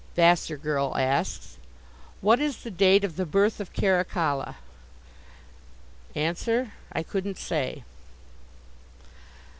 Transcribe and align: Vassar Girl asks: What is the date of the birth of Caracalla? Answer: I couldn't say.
Vassar 0.15 0.57
Girl 0.57 0.97
asks: 0.97 1.59
What 2.21 2.39
is 2.39 2.63
the 2.63 2.71
date 2.71 3.03
of 3.03 3.17
the 3.17 3.23
birth 3.27 3.59
of 3.59 3.71
Caracalla? 3.71 4.55
Answer: 6.15 6.71
I 6.91 7.03
couldn't 7.03 7.37
say. 7.37 7.83